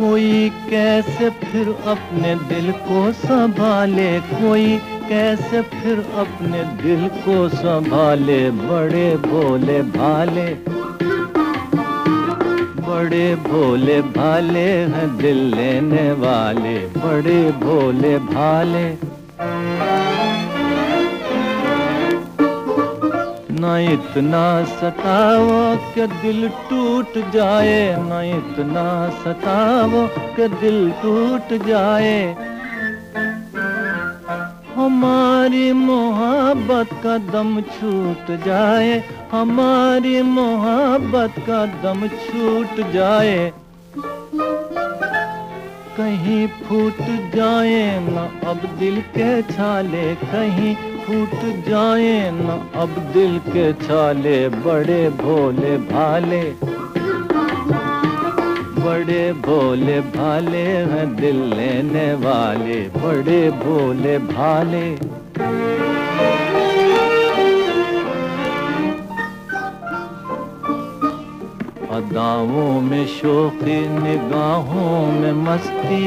कोई 0.00 0.52
कैसे 0.70 1.30
फिर 1.30 1.68
अपने 1.86 2.34
दिल 2.34 2.72
को 2.72 3.12
संभाले? 3.12 4.20
कोई 4.20 4.80
कैसे 5.08 5.62
फिर 5.62 5.98
अपने 5.98 6.62
दिल 6.62 7.08
को 7.08 7.48
संभाले? 7.48 8.50
बड़े 8.50 9.16
भोले 9.16 9.82
भाले। 9.82 10.54
बड़े 12.88 13.34
भोले 13.34 14.02
भाले 14.02 14.68
हैं 14.70 15.16
दिल 15.16 15.36
लेने 15.36 16.12
वाले। 16.12 16.78
बड़े 16.78 17.52
भोले 17.52 18.18
भाले। 18.18 18.96
न 23.60 23.88
इतना 23.92 24.64
सताओ 24.64 25.76
कि 25.76 26.06
दिल 26.06 26.48
टूट 26.48 27.30
जाए। 27.32 27.96
न 27.98 28.42
इतना 28.42 29.10
सताओ 29.10 30.06
कि 30.36 30.48
दिल 30.48 30.90
टूट 30.90 31.66
जाए। 31.66 32.36
हमारी 34.98 35.72
मोहब्बत 35.72 36.88
का 37.02 37.16
दम 37.18 37.60
छूट 37.60 38.30
जाए, 38.46 38.96
हमारी 39.32 40.22
मोहब्बत 40.22 41.34
का 41.38 41.58
दम 41.82 42.06
छूट 42.08 42.80
जाए। 42.92 43.52
कहीं 45.98 46.46
फूट 46.64 46.98
जाए 47.34 47.84
न 48.00 48.26
अब 48.46 48.66
दिल 48.78 49.00
के 49.16 49.30
छाले, 49.42 50.14
कहीं 50.24 50.74
फूट 51.04 51.38
जाए 51.68 52.30
न 52.30 52.60
अब 52.74 52.98
दिल 53.14 53.38
के 53.48 53.72
छाले, 53.86 54.48
बड़े 54.58 55.02
भोले 55.20 55.76
भाले। 55.86 56.42
बड़े 58.78 59.32
भोले 59.32 60.00
भाले 60.00 60.62
हैं 60.62 61.16
दिल 61.16 61.36
लेने 61.36 62.14
वाले। 62.14 62.80
बड़े 62.80 63.50
भोले 63.50 64.18
भाले। 64.18 64.94
अदाओं 71.96 72.80
में 72.80 73.06
शोखी 73.06 73.88
निगाहों 73.88 75.12
में 75.12 75.32
मस्ती। 75.32 76.04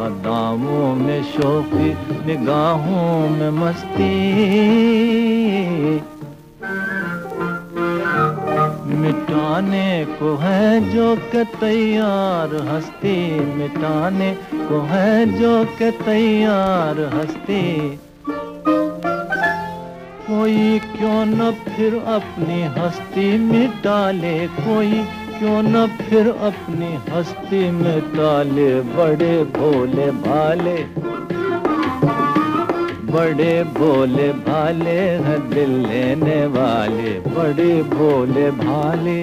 अदाओं 0.00 0.94
में 0.94 1.22
शोखी 1.22 1.90
निगाहों 2.26 3.28
में 3.28 3.50
मस्ती। 3.50 4.16
मिटाने 9.06 10.04
को 10.04 10.34
है 10.36 10.92
जो 10.92 11.16
के 11.16 11.42
तैयार 11.44 12.54
हस्ती, 12.68 13.18
मिटाने 13.54 14.30
को 14.54 14.80
है 14.80 15.26
जो 15.38 15.52
के 15.64 15.90
तैयार 15.90 17.00
हस्ती। 17.14 17.62
कोई 20.26 20.78
क्यों 20.78 21.24
न 21.26 21.50
फिर 21.68 21.94
अपनी 22.06 22.62
हस्ती 22.78 23.38
मिटा 23.38 24.10
ले 24.10 24.36
कोई 24.48 24.92
क्यों 25.38 25.62
न 25.62 25.86
फिर 26.00 26.28
अपनी 26.28 26.92
हस्ती 27.10 27.70
मिटा 27.70 28.42
ले 28.42 28.80
बड़े 28.80 29.34
भोले 29.44 30.10
भाले। 30.26 30.76
बड़े 33.06 33.52
भोले 33.74 34.32
भाले 34.46 34.98
हैं 35.24 35.38
दिल 35.50 35.70
लेने 35.86 36.46
वाले 36.54 37.10
बड़े 37.28 37.82
भोले 37.92 38.50
भाले। 38.50 39.22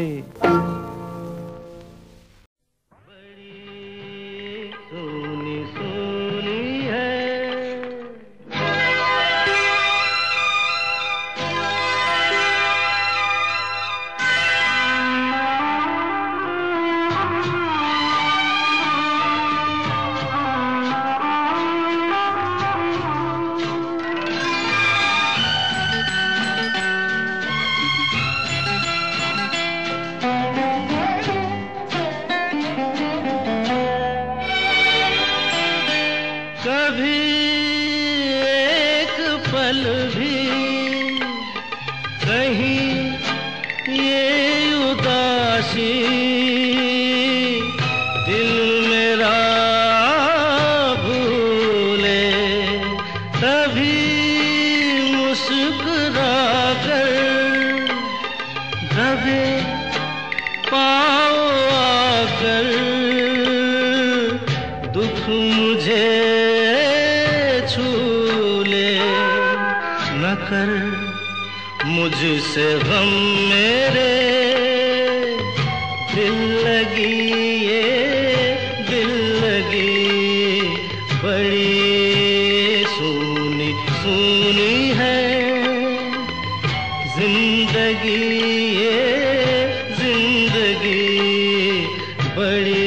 बड़ी 92.38 92.83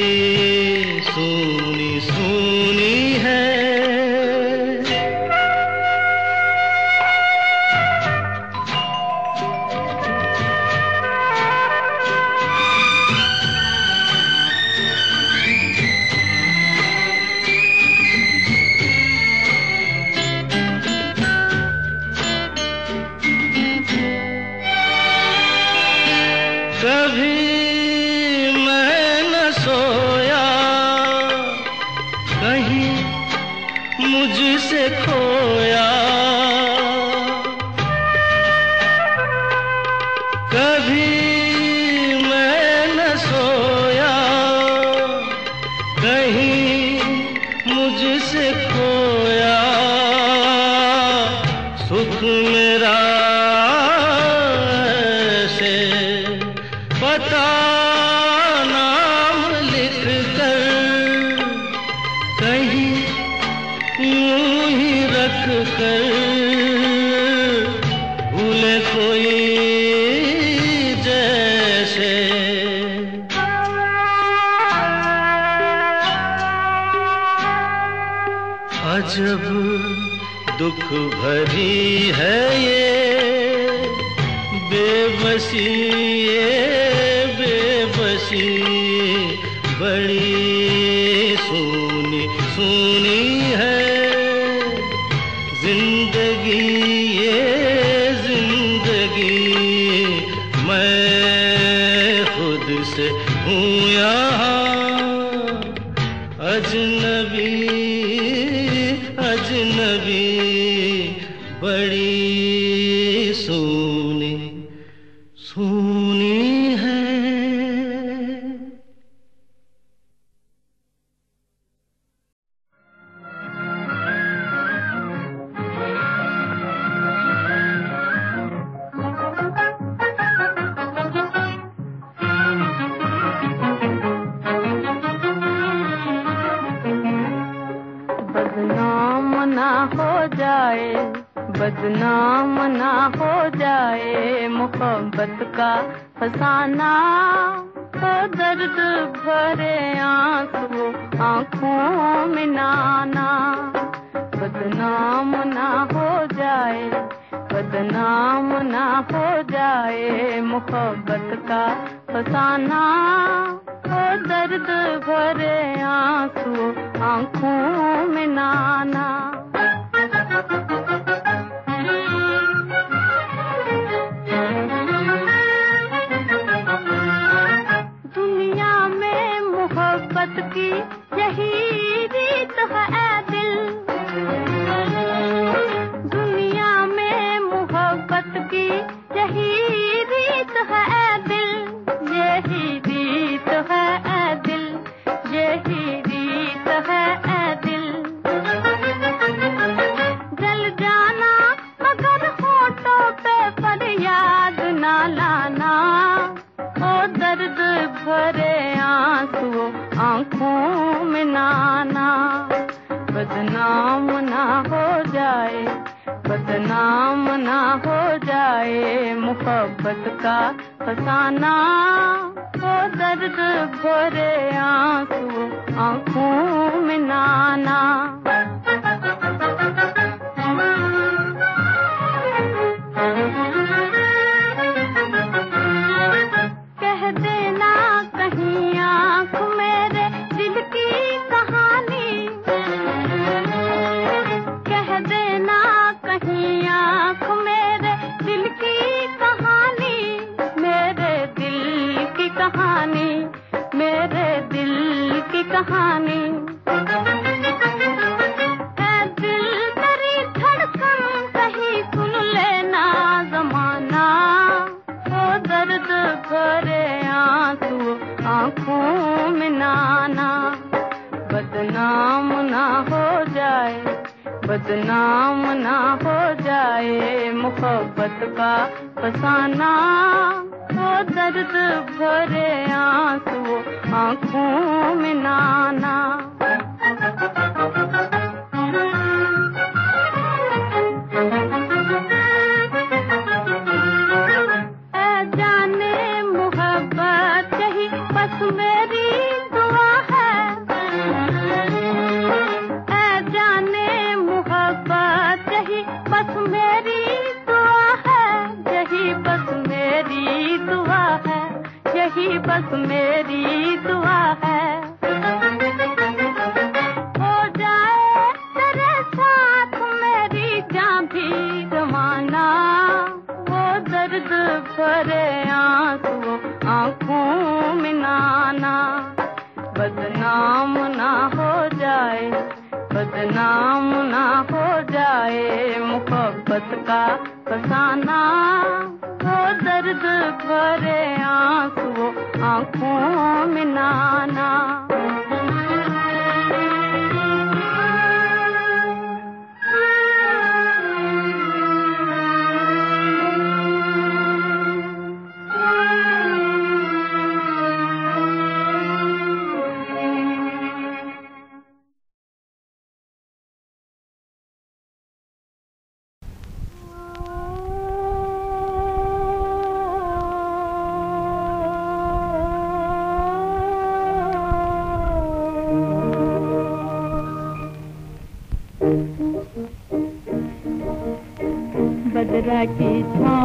kita 382.64 383.35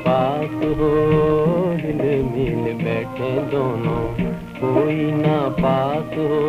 पास 0.00 0.54
हो, 0.78 0.90
हिल 1.80 2.02
मिल 2.24 2.84
बैठे 2.84 3.30
दोनों। 3.50 4.02
कोई 4.60 5.12
ना 5.12 5.38
पास 5.48 6.18
हो, 6.18 6.40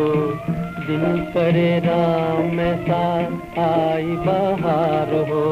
दिल 0.86 1.04
करे 1.34 1.78
राम 1.78 2.58
सा 2.86 3.02
आई 3.62 4.16
बाहर 4.26 5.14
हो। 5.30 5.44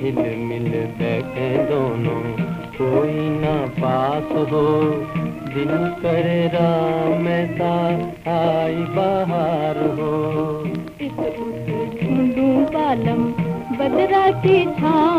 हिल 0.00 0.36
मिल 0.36 0.70
बैठे 0.98 1.48
दोनों, 1.70 2.20
कोई 2.80 3.28
ना 3.40 3.56
पास 3.80 4.32
हो, 4.52 4.66
दिल 5.54 5.72
करे 6.02 6.46
राम 6.54 7.26
सा 7.56 7.74
आई 8.36 8.82
बाहर 8.96 9.78
हो। 10.00 10.12
इस 11.00 11.18
उस 11.18 11.60
छा 14.80 15.09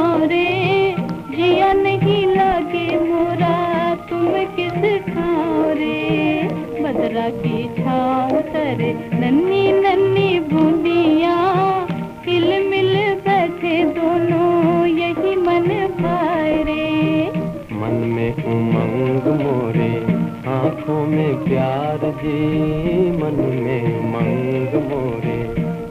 मन 23.22 23.36
में 23.36 24.00
मंग 24.14 24.92
मोरे, 24.92 25.40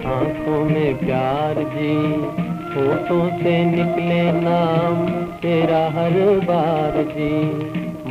आँखों 0.09 0.65
में 0.65 0.99
प्यार 0.99 1.55
जी। 1.55 1.95
होठों 2.75 3.39
से 3.39 3.65
निकले 3.65 4.33
नाम 4.33 5.09
तेरा 5.37 5.85
हर 5.89 6.41
बार 6.45 7.03
जी। 7.03 7.45